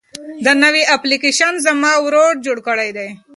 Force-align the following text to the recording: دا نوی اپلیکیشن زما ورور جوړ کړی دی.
دا 0.45 0.51
نوی 0.63 0.81
اپلیکیشن 0.95 1.53
زما 1.65 1.91
ورور 2.05 2.33
جوړ 2.45 2.57
کړی 2.67 2.89
دی. 2.97 3.09